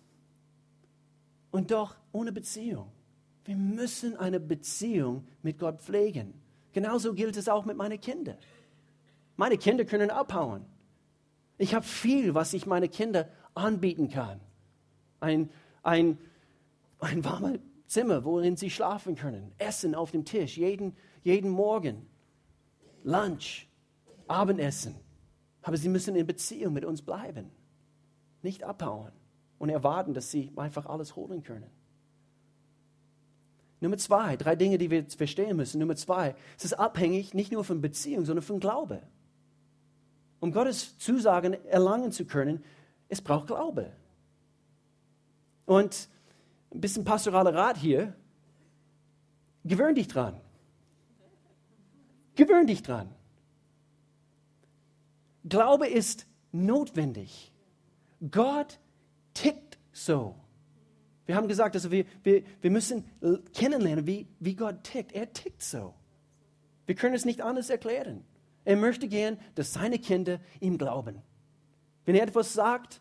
[1.52, 2.90] und doch ohne Beziehung.
[3.44, 6.34] Wir müssen eine Beziehung mit Gott pflegen.
[6.72, 8.36] Genauso gilt es auch mit meinen Kindern.
[9.36, 10.64] Meine Kinder können abhauen.
[11.56, 14.40] Ich habe viel, was ich meine Kinder anbieten kann.
[15.20, 15.50] Ein,
[15.84, 16.18] ein,
[16.98, 19.52] ein warmes Zimmer, worin sie schlafen können.
[19.58, 22.08] Essen auf dem Tisch, jeden, jeden Morgen.
[23.04, 23.68] Lunch,
[24.26, 24.96] Abendessen.
[25.62, 27.52] Aber sie müssen in Beziehung mit uns bleiben.
[28.42, 29.12] Nicht abhauen
[29.58, 31.70] und erwarten, dass sie einfach alles holen können.
[33.80, 35.80] Nummer zwei, drei Dinge, die wir verstehen müssen.
[35.80, 39.02] Nummer zwei, es ist abhängig nicht nur von Beziehung, sondern von Glaube.
[40.40, 42.64] Um Gottes Zusagen erlangen zu können,
[43.08, 43.92] es braucht Glaube.
[45.66, 46.08] Und
[46.72, 48.14] ein bisschen pastoraler Rat hier,
[49.64, 50.40] gewöhn dich dran.
[52.34, 53.08] Gewöhn dich dran.
[55.44, 57.51] Glaube ist notwendig.
[58.30, 58.78] Gott
[59.34, 60.36] tickt so.
[61.26, 63.04] Wir haben gesagt, also wir, wir, wir müssen
[63.54, 65.12] kennenlernen, wie, wie Gott tickt.
[65.12, 65.94] Er tickt so.
[66.86, 68.24] Wir können es nicht anders erklären.
[68.64, 71.22] Er möchte gern, dass seine Kinder ihm glauben.
[72.04, 73.00] Wenn er etwas sagt,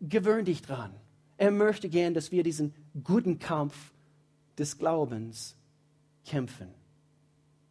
[0.00, 0.94] gewöhn dich dran.
[1.36, 3.92] Er möchte gern, dass wir diesen guten Kampf
[4.58, 5.56] des Glaubens
[6.24, 6.68] kämpfen.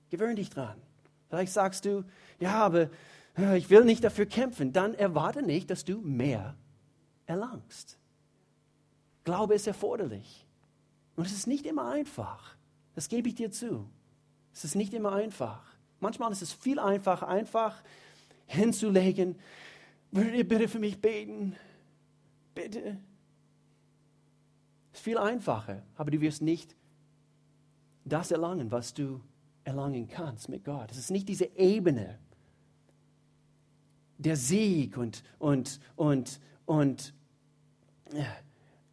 [0.10, 0.82] Gewöhn dich dran.
[1.30, 2.04] Vielleicht sagst du,
[2.40, 2.90] ja, aber
[3.56, 4.74] ich will nicht dafür kämpfen.
[4.74, 6.56] Dann erwarte nicht, dass du mehr
[7.26, 7.98] erlangst.
[9.24, 10.46] Glaube ist erforderlich.
[11.16, 12.56] Und es ist nicht immer einfach.
[12.96, 13.88] Das gebe ich dir zu.
[14.54, 15.64] Es ist nicht immer einfach.
[16.00, 17.82] Manchmal ist es viel einfacher, einfach
[18.48, 19.38] hinzulegen,
[20.12, 21.56] würdet ihr bitte für mich beten?
[22.54, 22.98] Bitte.
[24.92, 26.76] Es ist viel einfacher, aber du wirst nicht
[28.04, 29.22] das erlangen, was du
[29.64, 30.92] erlangen kannst mit Gott.
[30.92, 32.20] Es ist nicht diese Ebene,
[34.24, 37.14] der Sieg und, und, und, und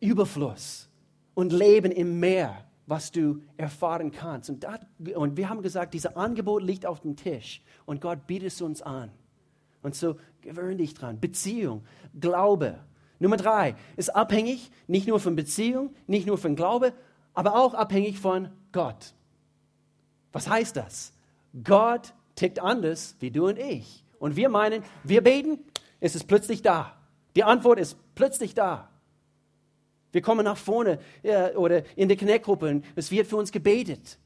[0.00, 0.88] Überfluss
[1.34, 4.50] und Leben im Meer, was du erfahren kannst.
[4.50, 8.48] Und, dat, und wir haben gesagt, dieses Angebot liegt auf dem Tisch und Gott bietet
[8.48, 9.10] es uns an.
[9.82, 11.20] Und so gewöhn dich dran.
[11.20, 11.84] Beziehung,
[12.18, 12.80] Glaube.
[13.20, 16.92] Nummer drei ist abhängig nicht nur von Beziehung, nicht nur von Glaube,
[17.34, 19.14] aber auch abhängig von Gott.
[20.32, 21.12] Was heißt das?
[21.64, 24.04] Gott tickt anders wie du und ich.
[24.18, 25.58] Und wir meinen, wir beten,
[26.00, 26.96] es ist plötzlich da.
[27.36, 28.88] Die Antwort ist plötzlich da.
[30.12, 34.18] Wir kommen nach vorne ja, oder in der Connect-Gruppe es wird für uns gebetet.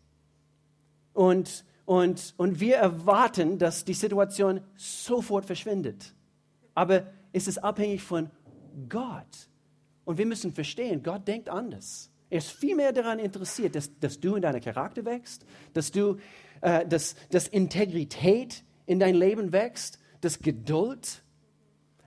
[1.12, 6.14] Und, und, und wir erwarten, dass die Situation sofort verschwindet.
[6.74, 8.30] Aber es ist abhängig von
[8.88, 9.48] Gott.
[10.04, 12.10] Und wir müssen verstehen, Gott denkt anders.
[12.30, 16.16] Er ist viel mehr daran interessiert, dass, dass du in deiner Charakter wächst, dass, du,
[16.62, 21.22] äh, dass, dass Integrität in dein Leben wächst, dass Geduld,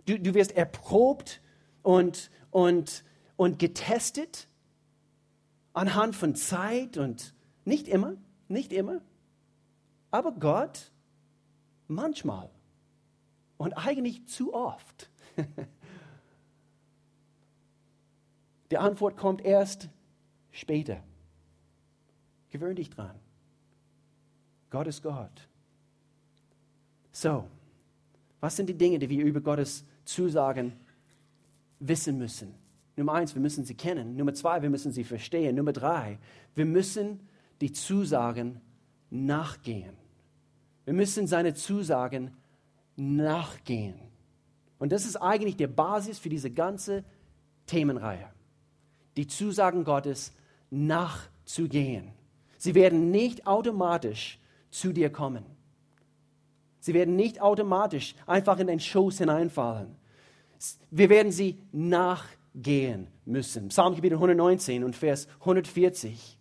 [0.05, 1.41] du, du wirst erprobt
[1.83, 3.03] und, und
[3.37, 4.47] und getestet
[5.73, 7.33] anhand von Zeit und
[7.65, 8.15] nicht immer,
[8.47, 9.01] nicht immer,
[10.11, 10.91] aber Gott
[11.87, 12.49] manchmal
[13.57, 15.09] und eigentlich zu oft.
[18.71, 19.89] Die Antwort kommt erst
[20.51, 21.03] später.
[22.49, 23.19] Gewöhn dich dran.
[24.69, 25.47] Gott ist Gott.
[27.15, 27.45] So,
[28.41, 30.73] was sind die Dinge, die wir über Gottes Zusagen
[31.79, 32.53] wissen müssen?
[32.97, 34.17] Nummer eins, wir müssen sie kennen.
[34.17, 35.55] Nummer zwei, wir müssen sie verstehen.
[35.55, 36.19] Nummer drei,
[36.55, 37.21] wir müssen
[37.61, 38.59] die Zusagen
[39.09, 39.93] nachgehen.
[40.83, 42.31] Wir müssen seine Zusagen
[42.97, 43.95] nachgehen.
[44.77, 47.05] Und das ist eigentlich die Basis für diese ganze
[47.65, 48.27] Themenreihe.
[49.15, 50.33] Die Zusagen Gottes
[50.69, 52.11] nachzugehen.
[52.57, 54.37] Sie werden nicht automatisch
[54.69, 55.54] zu dir kommen.
[56.85, 59.95] Sie werden nicht automatisch einfach in den Schoß hineinfallen.
[60.91, 63.69] Wir werden sie nachgehen müssen.
[63.69, 66.37] Psalmkapitel 119 und Vers 140.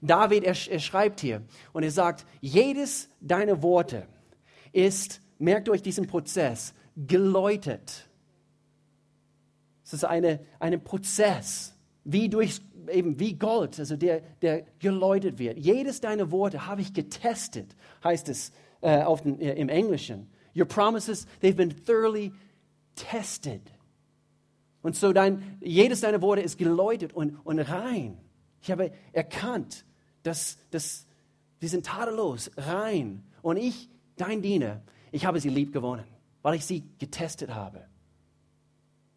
[0.00, 4.08] David, er, er schreibt hier und er sagt, jedes deiner Worte
[4.72, 8.08] ist, merkt euch diesen Prozess, geläutet.
[9.84, 15.56] Es ist eine, ein Prozess, wie durch eben wie Gold, also der, der geläutet wird.
[15.56, 20.28] Jedes deiner Worte habe ich getestet, heißt es äh, auf den, äh, im Englischen.
[20.56, 22.32] Your promises, they've been thoroughly
[22.94, 23.62] tested.
[24.82, 28.18] Und so dein, jedes deiner Worte ist geläutet und, und rein.
[28.62, 29.84] Ich habe erkannt,
[30.22, 31.06] dass, dass
[31.60, 33.24] wir sind tadellos, rein.
[33.42, 36.04] Und ich, dein Diener, ich habe sie lieb gewonnen,
[36.42, 37.84] weil ich sie getestet habe.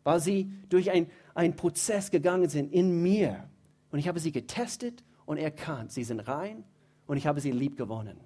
[0.03, 3.47] Weil sie durch einen Prozess gegangen sind in mir.
[3.91, 5.91] Und ich habe sie getestet und erkannt.
[5.91, 6.63] Sie sind rein
[7.05, 8.19] und ich habe sie lieb gewonnen.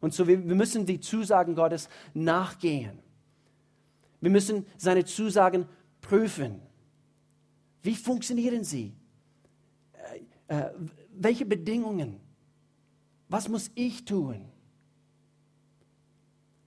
[0.00, 2.98] Und so, wir, müssen die Zusagen Gottes nachgehen.
[4.20, 5.66] Wir müssen seine Zusagen
[6.00, 6.60] prüfen.
[7.82, 8.94] Wie funktionieren sie?
[10.48, 10.70] Äh, äh,
[11.12, 12.20] welche Bedingungen?
[13.28, 14.46] Was muss ich tun?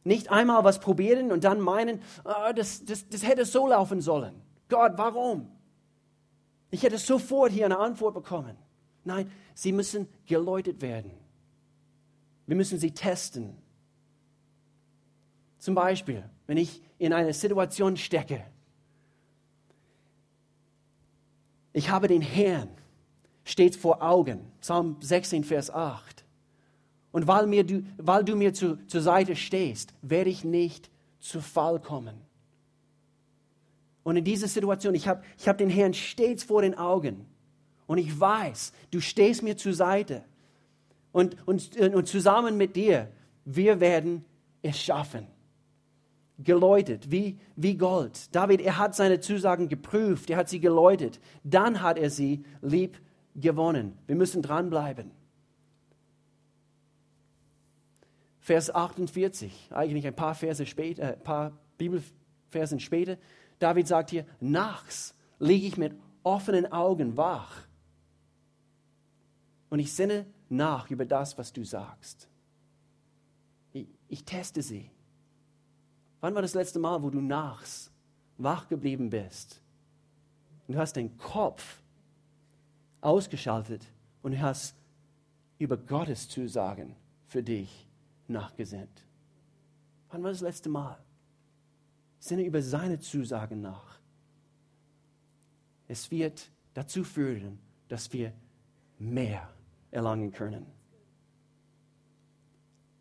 [0.03, 4.41] Nicht einmal was probieren und dann meinen, oh, das, das, das hätte so laufen sollen.
[4.69, 5.49] Gott, warum?
[6.71, 8.57] Ich hätte sofort hier eine Antwort bekommen.
[9.03, 11.11] Nein, sie müssen geläutet werden.
[12.45, 13.55] Wir müssen sie testen.
[15.59, 18.43] Zum Beispiel, wenn ich in eine Situation stecke,
[21.71, 22.69] ich habe den Herrn
[23.43, 24.51] stets vor Augen.
[24.61, 26.23] Psalm 16, Vers 8.
[27.11, 31.41] Und weil, mir du, weil du mir zu, zur Seite stehst, werde ich nicht zu
[31.41, 32.15] Fall kommen.
[34.03, 37.25] Und in dieser Situation, ich habe ich hab den Herrn stets vor den Augen.
[37.87, 40.23] Und ich weiß, du stehst mir zur Seite.
[41.13, 43.07] Und, und, und zusammen mit dir,
[43.45, 44.25] wir werden
[44.61, 45.27] es schaffen.
[46.39, 48.35] Geläutet, wie, wie Gold.
[48.35, 51.21] David, er hat seine Zusagen geprüft, er hat sie geläutet.
[51.43, 52.99] Dann hat er sie lieb
[53.35, 53.97] gewonnen.
[54.07, 55.11] Wir müssen dranbleiben.
[58.39, 63.17] Vers 48, eigentlich ein paar Verse später, äh, ein paar Bibelversen später,
[63.59, 67.67] David sagt hier, nachts liege ich mit offenen Augen wach
[69.69, 72.29] und ich sinne nach über das, was du sagst.
[73.73, 74.89] Ich, ich teste sie.
[76.21, 77.91] Wann war das letzte Mal, wo du nachts
[78.37, 79.61] wach geblieben bist?
[80.67, 81.81] Und du hast deinen Kopf
[83.01, 83.85] ausgeschaltet
[84.21, 84.75] und hast
[85.59, 86.95] über Gottes Zusagen
[87.27, 87.87] für dich
[88.27, 89.05] nachgesinnt.
[90.09, 90.97] Wann war das letzte Mal?
[92.19, 93.99] Sinne über seine Zusagen nach.
[95.87, 98.31] Es wird dazu führen, dass wir
[98.97, 99.52] mehr
[99.93, 100.65] erlangen können.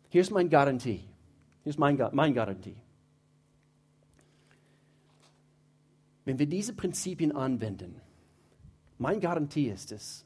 [0.09, 1.03] Hier ist meine Garantie.
[1.63, 2.77] Hier ist mein, mein Garantie.
[6.25, 7.99] Wenn wir diese Prinzipien anwenden,
[8.97, 10.23] mein Garantie ist es,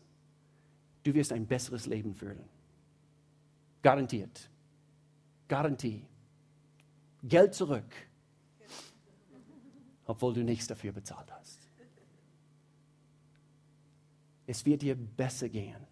[1.04, 2.44] du wirst ein besseres Leben führen.
[3.82, 4.50] Garantiert.
[5.48, 6.06] Garantie.
[7.24, 7.96] Geld zurück,
[10.06, 11.68] obwohl du nichts dafür bezahlt hast.
[14.46, 15.88] Es wird dir besser gehen,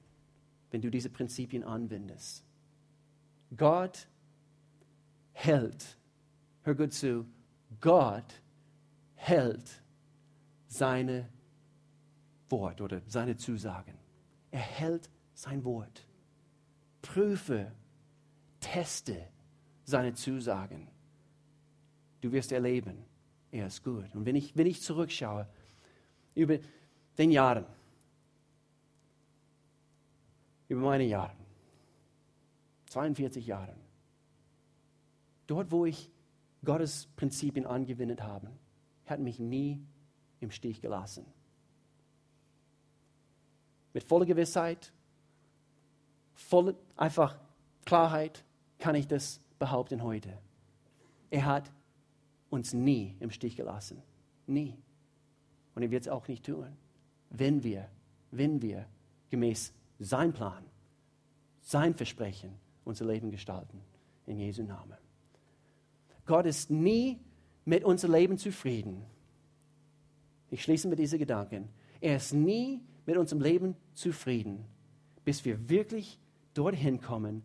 [0.75, 2.43] wenn du diese Prinzipien anwendest.
[3.55, 4.09] Gott
[5.31, 5.97] hält,
[6.63, 7.25] hör gut zu,
[7.79, 8.41] Gott
[9.13, 9.81] hält
[10.67, 11.29] seine
[12.49, 13.93] Wort oder seine Zusagen.
[14.51, 16.05] Er hält sein Wort.
[17.01, 17.71] Prüfe,
[18.59, 19.29] teste
[19.85, 20.89] seine Zusagen.
[22.19, 22.97] Du wirst erleben,
[23.49, 24.13] er ist gut.
[24.13, 25.47] Und wenn ich, wenn ich zurückschaue
[26.33, 26.57] über
[27.17, 27.65] den Jahren,
[30.67, 31.35] über meine Jahre,
[32.89, 33.75] 42 Jahre,
[35.47, 36.09] dort, wo ich
[36.63, 38.49] Gottes Prinzipien angewendet habe,
[39.05, 39.85] hat mich nie
[40.39, 41.25] im Stich gelassen.
[43.95, 44.91] mit voller Gewissheit,
[46.33, 47.39] voller einfach
[47.85, 48.43] Klarheit
[48.77, 50.37] kann ich das behaupten heute.
[51.29, 51.71] Er hat
[52.49, 54.01] uns nie im Stich gelassen.
[54.47, 54.75] Nie.
[55.75, 56.67] Und er wird es auch nicht tun,
[57.29, 57.87] wenn wir,
[58.31, 58.85] wenn wir
[59.29, 60.63] gemäß sein Plan,
[61.61, 62.51] sein Versprechen
[62.83, 63.81] unser Leben gestalten.
[64.27, 64.97] In Jesu Namen.
[66.25, 67.19] Gott ist nie
[67.63, 69.03] mit unserem Leben zufrieden.
[70.49, 71.69] Ich schließe mit diesen Gedanken.
[72.01, 74.65] Er ist nie mit unserem Leben zufrieden,
[75.23, 76.19] bis wir wirklich
[76.53, 77.43] dorthin kommen,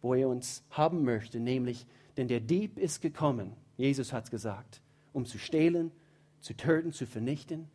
[0.00, 1.86] wo er uns haben möchte, nämlich,
[2.16, 4.80] denn der Dieb ist gekommen, Jesus hat es gesagt,
[5.12, 5.90] um zu stehlen,
[6.40, 7.68] zu töten, zu vernichten.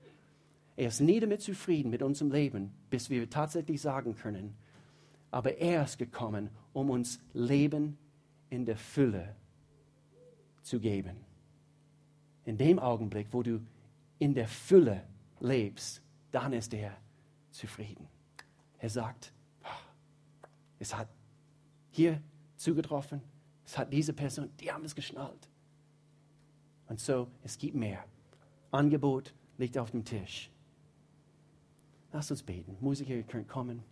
[0.78, 4.56] Er ist nie damit zufrieden mit unserem Leben, bis wir tatsächlich sagen können,
[5.32, 7.98] aber er ist gekommen, um uns Leben
[8.52, 9.36] in der Fülle
[10.62, 11.18] zu geben.
[12.46, 13.60] In dem Augenblick, wo du
[14.20, 15.04] in der Fülle
[15.40, 16.02] lebst,
[16.32, 16.96] dann ist er
[17.50, 18.08] zufrieden.
[18.78, 19.34] Er sagt,
[20.78, 21.10] es hat
[21.90, 22.22] hier
[22.56, 23.22] zugetroffen,
[23.66, 25.50] es hat diese Person, die haben es geschnallt.
[26.88, 28.06] Und so, es gibt mehr.
[28.70, 30.52] Angebot liegt auf dem Tisch.
[32.12, 32.78] Lasst uns beten.
[32.80, 33.84] Musiker, ihr könnt kommen.